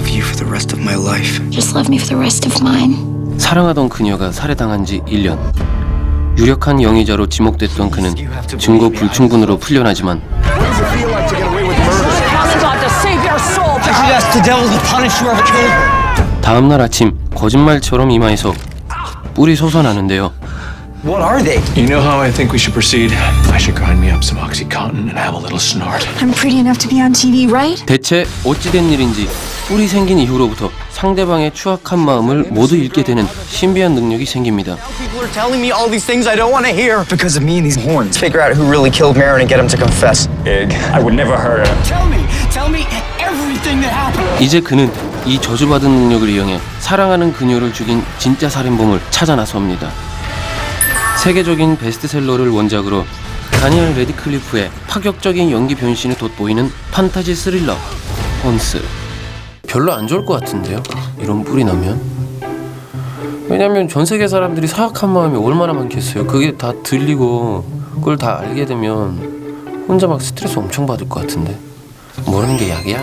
[0.00, 1.38] love you for the rest of my life.
[1.50, 3.38] Just love me for the rest of mine.
[3.38, 5.38] 사랑하던 그녀가 살해당한 지 1년.
[6.38, 8.14] 유력한 용의자로 지목됐던 그는
[8.58, 10.22] 증거 불충분으로 풀려나지만
[16.40, 18.54] 다음 날 아침 거짓말처럼 이마에서
[19.34, 20.32] 뿔이 솟아나는데요.
[21.04, 21.60] What are they?
[21.76, 23.12] You know how I think we should proceed?
[23.52, 26.06] I should grind me up some Oxycontin and have a little snort.
[26.22, 27.84] I'm pretty enough to be on TV, right?
[27.84, 29.28] 대체 어찌된 일인지
[29.70, 34.76] 뿔이 생긴 이후로부터 상대방의 추악한 마음을 모두 읽게 되는 신비한 능력이 생깁니다.
[44.40, 44.90] 이제 그는
[45.24, 49.88] 이 저주받은 능력을 이용해 사랑하는 그녀를 죽인 진짜 살인범을 찾아 나섭니다.
[51.22, 53.06] 세계적인 베스트셀러를 원작으로
[53.52, 57.76] 다니엘 래드클리프의 파격적인 연기 변신을 돋보이는 판타지 스릴러
[58.42, 58.82] 헌스
[59.70, 60.82] 별로 안 좋을 것 같은데요?
[61.20, 62.00] 이런 뿔이 나면?
[63.48, 66.26] 왜냐면 전 세계 사람들이 사악한 마음이 얼마나 많겠어요.
[66.26, 67.64] 그게 다 들리고
[67.94, 71.56] 그걸 다 알게 되면 혼자 막 스트레스 엄청 받을 것 같은데?
[72.26, 73.00] 모르는 게 약이야